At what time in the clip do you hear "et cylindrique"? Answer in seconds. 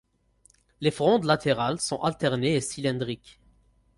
2.55-3.39